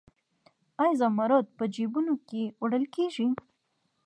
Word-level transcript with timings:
آیا 0.81 0.93
زمرد 1.01 1.45
په 1.57 1.63
جیبونو 1.73 2.13
کې 2.27 2.43
وړل 2.61 2.85
کیږي؟ 2.95 3.27